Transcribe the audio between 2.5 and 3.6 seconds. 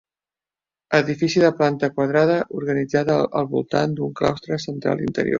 organitzada al